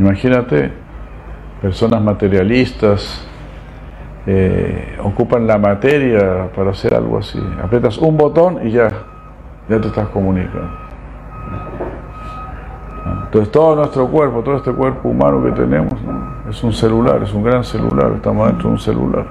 [0.00, 0.72] Imagínate,
[1.60, 3.22] personas materialistas
[4.26, 7.38] eh, ocupan la materia para hacer algo así.
[7.62, 8.88] Apretas un botón y ya,
[9.68, 10.70] ya te estás comunicando.
[13.24, 15.92] Entonces todo nuestro cuerpo, todo este cuerpo humano que tenemos,
[16.48, 19.26] es un celular, es un gran celular, estamos dentro de un celular.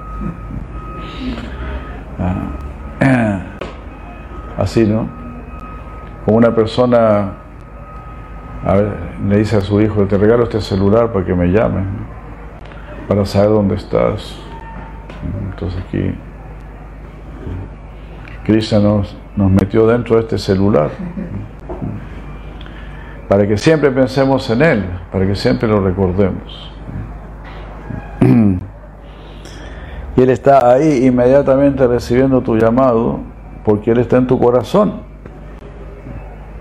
[3.00, 3.40] Ah.
[4.56, 5.08] Así, ¿no?
[6.24, 7.32] Como una persona
[8.64, 8.92] a ver,
[9.26, 11.82] le dice a su hijo, te regalo este celular para que me llame,
[13.08, 14.38] para saber dónde estás.
[15.50, 16.14] Entonces aquí
[18.44, 20.90] Krishna nos, nos metió dentro de este celular
[23.28, 26.72] para que siempre pensemos en Él, para que siempre lo recordemos.
[30.16, 33.20] Y Él está ahí inmediatamente recibiendo tu llamado
[33.64, 35.02] porque Él está en tu corazón.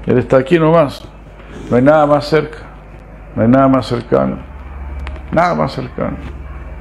[0.05, 1.03] Él está aquí nomás.
[1.69, 2.59] No hay nada más cerca,
[3.35, 4.37] no hay nada más cercano,
[5.31, 6.17] nada más cercano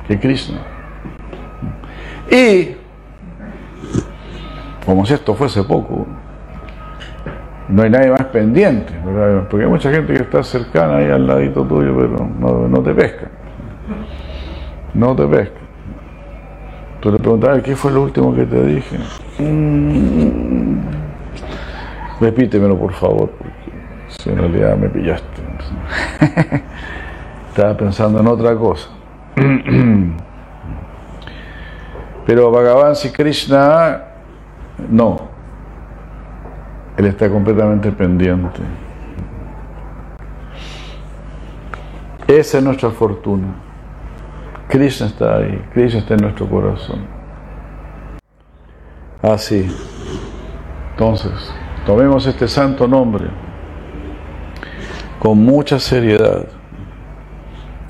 [0.06, 0.58] que Krishna.
[2.30, 2.74] Y,
[4.86, 6.06] como si esto fuese poco,
[7.68, 8.94] no hay nadie más pendiente,
[9.50, 13.28] porque hay mucha gente que está cercana ahí al ladito tuyo, pero no, te pesca.
[14.94, 15.58] No te pesca.
[17.00, 18.98] Tú le preguntabas, ¿qué fue lo último que te dije?
[19.38, 20.78] Mm.
[22.20, 23.30] repítemelo, por favor.
[24.08, 25.42] Si en realidad me pillaste.
[27.50, 28.88] Estaba pensando en otra cosa.
[32.26, 34.02] Pero Bhagavan si Krishna,
[34.88, 35.28] no.
[36.96, 38.60] Él está completamente pendiente.
[42.26, 43.48] Esa es nuestra fortuna.
[44.68, 47.06] Krishna está ahí, Krishna está en nuestro corazón.
[49.22, 49.66] Así.
[50.90, 51.32] Entonces,
[51.86, 53.47] tomemos este santo nombre
[55.18, 56.46] con mucha seriedad,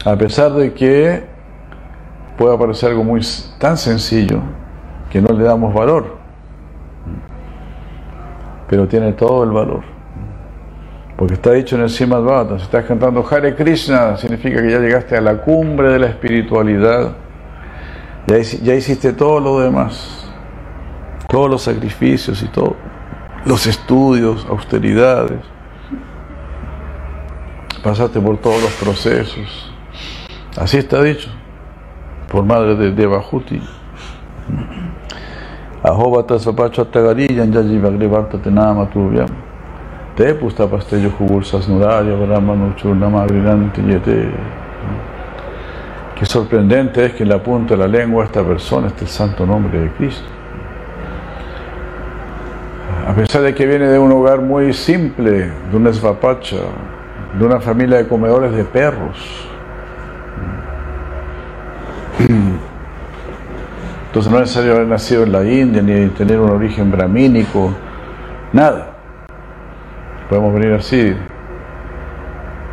[0.05, 1.23] a pesar de que
[2.37, 3.20] pueda parecer algo muy
[3.59, 4.41] tan sencillo
[5.11, 6.17] que no le damos valor,
[8.69, 9.83] pero tiene todo el valor.
[11.17, 14.79] Porque está dicho en el Srimad Bhagavatam, si estás cantando Hare Krishna, significa que ya
[14.79, 17.13] llegaste a la cumbre de la espiritualidad,
[18.29, 20.31] ya, ya hiciste todo lo demás,
[21.29, 22.77] todos los sacrificios y todo,
[23.45, 25.41] los estudios, austeridades
[27.83, 29.72] pasaste por todos los procesos.
[30.56, 31.30] Así está dicho,
[32.30, 33.61] por madre de Devahuti.
[35.83, 39.28] Ahobata sapacho atagarillan yajivaglivarta tenama tuvyam.
[40.16, 44.30] Te pustapasteyo jubur sasnudaria brahmanuchurnama brilante yete.
[46.16, 49.46] Qué sorprendente es que en la punta de la lengua esta persona esté el santo
[49.46, 50.27] nombre de Cristo.
[53.06, 56.56] A pesar de que viene de un hogar muy simple, de un esvapacha,
[57.36, 59.48] de una familia de comedores de perros.
[64.06, 67.72] Entonces no es necesario haber nacido en la India ni tener un origen brahmínico,
[68.52, 68.94] nada.
[70.28, 71.14] Podemos venir así,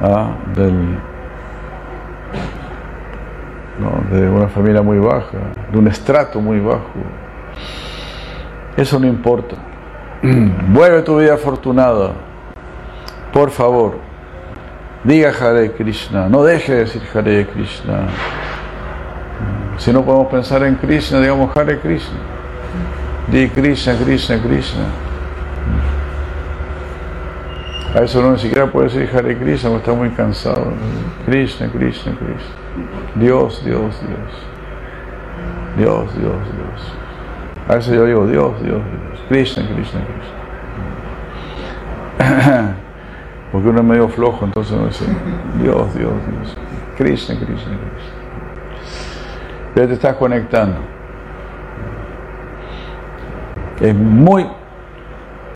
[0.01, 0.29] ¿ah?
[0.55, 0.97] Del,
[4.11, 5.37] de una familia muy baja,
[5.71, 6.89] de un estrato muy bajo.
[8.77, 9.55] Eso no importa.
[10.69, 12.11] Vuelve tu vida afortunada,
[13.31, 14.14] por favor.
[15.05, 18.07] Diga Hare Krishna, no deje de decir Hare Krishna.
[19.77, 22.17] Si no podemos pensar en Krishna, digamos Hare Krishna.
[23.27, 24.85] Di Krishna, Krishna, Krishna.
[27.93, 30.73] A eso no ni siquiera puede decir Hare Krishna porque está muy cansado.
[31.27, 32.55] Krishna, Krishna, Krishna.
[33.13, 34.31] Dios, Dios, Dios.
[35.77, 36.81] Dios, Dios, Dios.
[37.67, 39.19] A eso yo digo Dios, Dios, Dios.
[39.29, 40.01] Krishna, Krishna,
[42.17, 42.75] Krishna.
[43.55, 45.05] Porque uno es medio flojo, entonces uno dice,
[45.61, 46.57] Dios, Dios, Dios.
[46.97, 48.13] Krishna, Krishna, Krishna.
[49.77, 50.75] Ya te estás conectando.
[53.79, 54.45] Es muy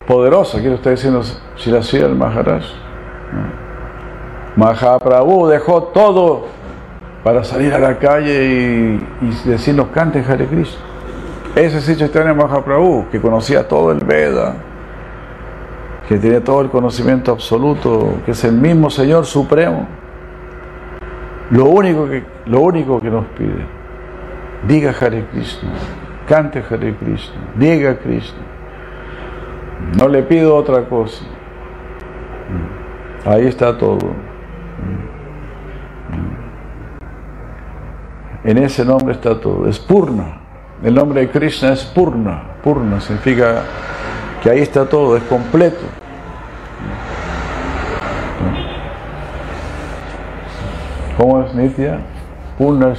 [0.06, 1.20] poderosa, quiero estar diciendo
[1.56, 2.64] si la ciudad del Maharaj.
[4.56, 6.46] Mahaprabhu dejó todo
[7.22, 10.80] para salir a la calle y, y decirnos cante Hare Krishna.
[11.54, 14.54] Ese sí Chaitanya Mahaprabhu, que conocía todo el Veda,
[16.10, 19.86] que tiene todo el conocimiento absoluto, que es el mismo Señor Supremo,
[21.52, 23.64] lo único que, lo único que nos pide,
[24.66, 25.70] diga Hare Krishna,
[26.26, 28.40] cante Hare Krishna, diga Krishna.
[29.96, 31.24] No le pido otra cosa.
[33.24, 34.10] Ahí está todo.
[38.42, 39.68] En ese nombre está todo.
[39.68, 40.40] Es Purna.
[40.82, 42.42] El nombre de Krishna es Purna.
[42.64, 43.62] Purna significa
[44.42, 45.80] que ahí está todo, es completo.
[51.16, 51.98] ¿Cómo es Nitya?
[52.56, 52.94] Purna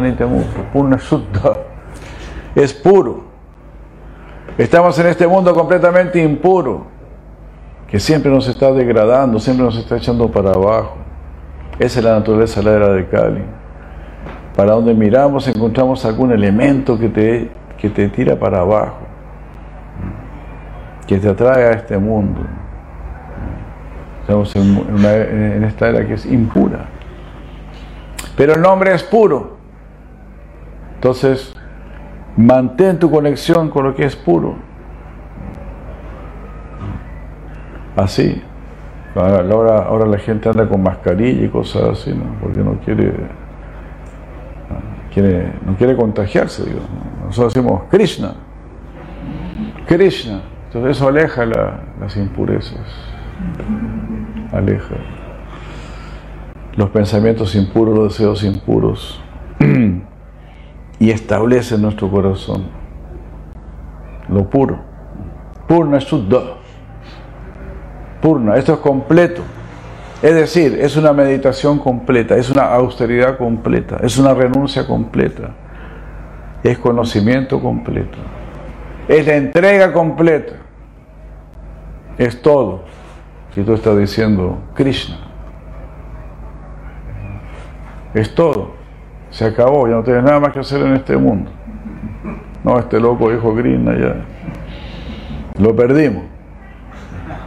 [0.00, 0.72] Nityamukta.
[0.72, 1.54] Purna Shuddha.
[2.54, 3.24] Es puro.
[4.56, 6.86] Estamos en este mundo completamente impuro,
[7.88, 10.94] que siempre nos está degradando, siempre nos está echando para abajo.
[11.78, 13.42] Esa es la naturaleza de la era de Cali.
[14.54, 18.98] Para donde miramos encontramos algún elemento que te, que te tira para abajo,
[21.06, 22.40] que te atrae a este mundo.
[24.20, 26.86] Estamos en, en esta era que es impura.
[28.36, 29.58] Pero el nombre es puro.
[30.94, 31.54] Entonces,
[32.36, 34.56] mantén tu conexión con lo que es puro.
[37.96, 38.42] Así.
[39.14, 42.24] Ahora, ahora la gente anda con mascarilla y cosas así, ¿no?
[42.40, 43.12] Porque no quiere,
[45.12, 46.64] quiere no quiere contagiarse.
[47.24, 48.34] Nosotros decimos Krishna.
[49.86, 50.40] Krishna.
[50.74, 52.80] Entonces eso aleja las impurezas.
[54.52, 54.96] Aleja
[56.76, 59.22] los pensamientos impuros, los deseos impuros
[60.98, 62.64] y establece en nuestro corazón
[64.28, 64.80] lo puro.
[65.68, 66.56] Purna Shuddha.
[68.20, 69.42] Purna, esto es completo.
[70.22, 75.50] Es decir, es una meditación completa, es una austeridad completa, es una renuncia completa,
[76.62, 78.16] es conocimiento completo,
[79.06, 80.54] es la entrega completa,
[82.18, 82.82] es todo.
[83.54, 85.16] Si tú estás diciendo Krishna,
[88.14, 88.72] es todo.
[89.30, 91.50] Se acabó, ya no tienes nada más que hacer en este mundo.
[92.62, 94.16] No, este loco dijo Green ya.
[95.60, 96.24] Lo perdimos.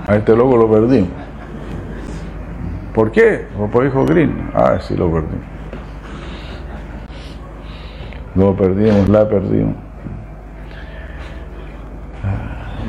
[0.06, 1.10] A este loco lo perdimos.
[2.94, 3.46] ¿Por qué?
[3.58, 4.50] Porque dijo Green.
[4.54, 5.46] Ah, sí, lo perdimos.
[8.36, 9.76] Lo perdimos, la perdimos.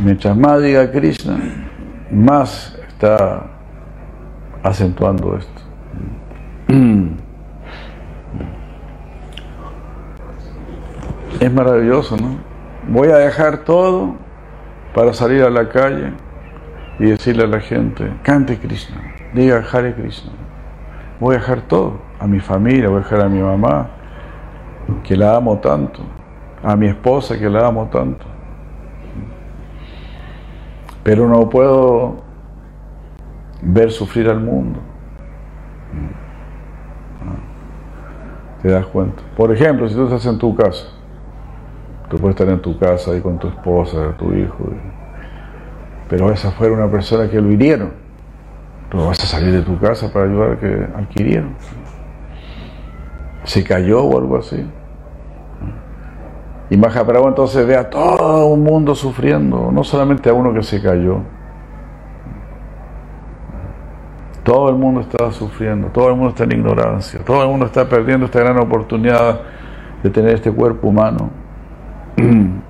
[0.05, 1.39] Mientras más diga Krishna,
[2.11, 3.47] más está
[4.63, 5.63] acentuando esto.
[11.41, 12.37] Es maravilloso, ¿no?
[12.89, 14.17] Voy a dejar todo
[14.93, 16.13] para salir a la calle
[16.99, 18.97] y decirle a la gente, cante Krishna,
[19.35, 20.33] diga Hare Krishna.
[21.21, 23.89] Voy a dejar todo, a mi familia, voy a dejar a mi mamá,
[25.05, 26.01] que la amo tanto,
[26.63, 28.27] a mi esposa, que la amo tanto.
[31.05, 32.23] Pero no puedo
[33.63, 34.81] ver sufrir al mundo.
[38.63, 39.23] ¿Te das cuenta?
[39.37, 40.99] Por ejemplo, si tú estás en tu casa,
[42.09, 44.57] Tú puedes estar en tu casa ahí con tu esposa, tu hijo,
[46.09, 47.93] pero esa fuera una persona que lo hirieron.
[48.91, 51.55] Tú vas a salir de tu casa para ayudar a que adquirieron.
[53.45, 54.67] Se cayó o algo así.
[56.71, 60.83] Y Mahaprabhu entonces ve a todo un mundo sufriendo, no solamente a uno que se
[60.83, 61.21] cayó.
[64.43, 67.89] Todo el mundo está sufriendo, todo el mundo está en ignorancia, todo el mundo está
[67.89, 69.41] perdiendo esta gran oportunidad
[70.03, 71.31] de tener este cuerpo humano.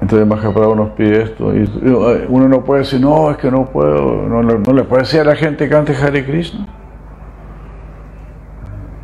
[0.00, 1.68] Entonces Mahaprabhu nos pide esto y
[2.28, 5.34] uno no puede decir, no, es que no puedo, no, le puede decir a la
[5.34, 6.66] gente que cante Hare Krishna.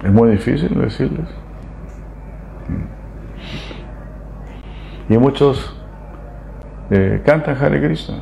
[0.02, 1.28] Es muy difícil decirles.
[5.08, 5.78] Y muchos
[6.90, 8.18] eh, cantan Hare Krishna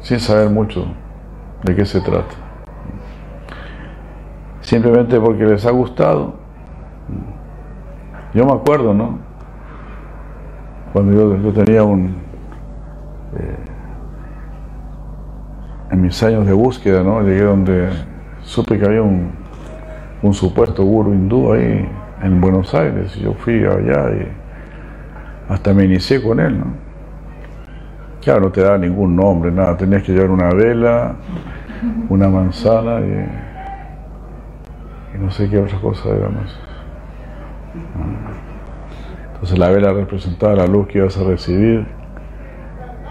[0.00, 0.86] sin saber mucho
[1.62, 2.34] de qué se trata.
[4.60, 6.46] Simplemente porque les ha gustado
[8.36, 9.18] yo me acuerdo, ¿no?
[10.92, 12.16] Cuando yo, tenía un...
[13.34, 13.56] Eh,
[15.90, 17.22] en mis años de búsqueda, ¿no?
[17.22, 17.88] Llegué donde
[18.42, 19.32] supe que había un,
[20.26, 21.88] un supuesto guru hindú ahí
[22.22, 23.14] en Buenos Aires.
[23.16, 24.28] Yo fui allá y
[25.48, 26.86] hasta me inicié con él, ¿no?
[28.22, 29.76] Claro, no te daba ningún nombre, nada.
[29.76, 31.14] Tenías que llevar una vela,
[32.08, 33.46] una manzana y
[35.18, 36.58] no sé qué otra cosa era más.
[39.34, 41.86] Entonces la vela representaba la luz que ibas a recibir,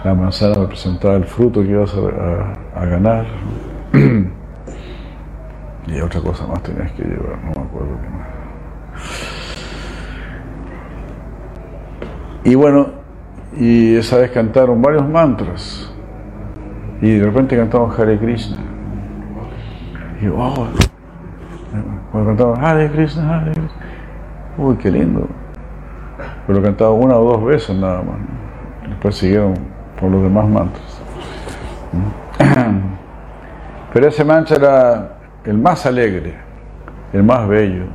[0.03, 1.95] la manzana representaba el fruto que ibas
[2.75, 3.25] a, ganar.
[5.88, 8.27] y otra cosa más tenías que llevar, no me acuerdo qué más.
[12.44, 12.89] Y bueno,
[13.58, 15.92] y esa vez cantaron varios mantras.
[17.01, 18.58] Y de repente cantamos Hare Krishna.
[20.22, 20.68] Y oh,
[22.12, 23.70] cuando cantamos Hare Krishna, Hare Krishna.
[24.58, 25.27] Uy, qué lindo.
[26.48, 28.18] Pero cantaba una o dos veces nada más.
[28.88, 29.56] Después siguieron
[30.00, 31.01] por los demás mantras.
[33.94, 35.15] Pero ese mancha era
[35.46, 36.34] el más alegre,
[37.14, 37.86] el más bello.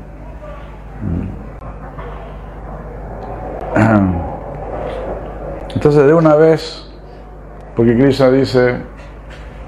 [5.74, 6.88] Entonces de una vez,
[7.74, 8.82] porque Krishna dice,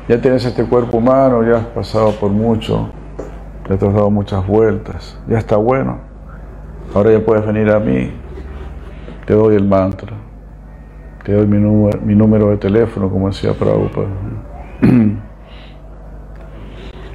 [0.09, 2.91] Ya tienes este cuerpo humano, ya has pasado por mucho,
[3.69, 5.99] ya te has dado muchas vueltas, ya está bueno.
[6.95, 8.12] Ahora ya puedes venir a mí,
[9.27, 10.12] te doy el mantra,
[11.25, 14.09] te doy mi número, mi número de teléfono, como decía Prabhupada.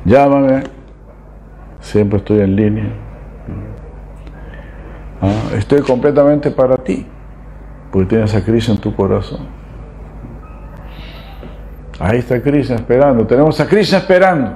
[0.08, 0.64] Llámame,
[1.82, 2.86] siempre estoy en línea.
[5.22, 7.06] Ah, estoy completamente para ti,
[7.92, 9.42] porque tienes a Cristo en tu corazón.
[12.00, 13.28] Ahí está Krishna esperando.
[13.28, 14.56] Tenemos a Krishna esperando.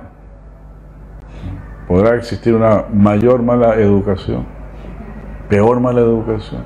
[1.86, 4.46] Podrá existir una mayor mala educación,
[5.50, 6.64] peor mala educación.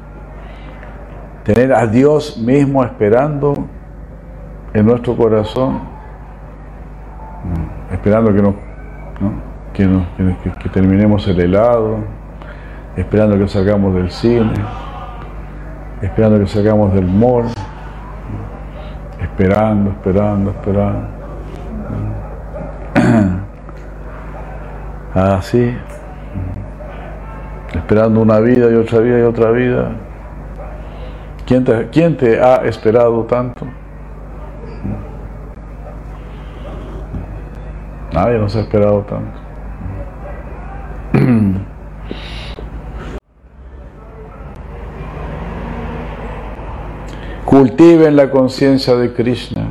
[1.43, 3.55] Tener a Dios mismo esperando
[4.75, 5.79] en nuestro corazón,
[7.91, 8.74] esperando que,
[9.73, 11.99] que, terminemos el helado,
[12.95, 14.53] esperando que salgamos del cine,
[16.01, 17.45] esperando que salgamos del mall
[19.35, 21.07] esperando, esperando, esperando.
[25.13, 25.75] Así,
[27.75, 29.91] esperando una vida y otra vida y otra vida.
[31.45, 33.65] ¿Quién te, quién te ha esperado tanto?
[38.15, 39.39] Nadie nos ha esperado tanto.
[47.45, 49.67] cultiven la conciencia de Krishna.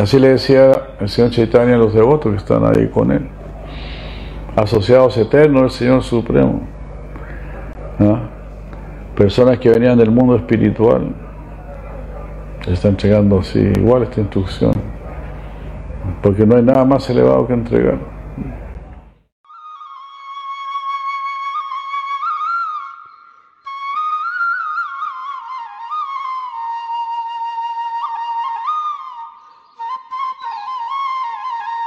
[0.00, 3.28] Así le decía el Señor Chaitanya a los devotos que están ahí con él.
[4.56, 6.62] Asociados eternos del Señor Supremo.
[9.14, 11.14] Personas que venían del mundo espiritual.
[12.66, 14.72] Están entregando así igual esta instrucción.
[16.24, 18.13] Porque no hay nada más elevado que entregar.